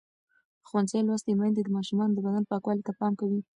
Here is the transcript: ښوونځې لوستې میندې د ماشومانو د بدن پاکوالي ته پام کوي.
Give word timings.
ښوونځې 0.67 0.99
لوستې 1.07 1.31
میندې 1.39 1.61
د 1.63 1.69
ماشومانو 1.77 2.15
د 2.15 2.19
بدن 2.25 2.43
پاکوالي 2.51 2.83
ته 2.87 2.91
پام 2.99 3.13
کوي. 3.19 3.39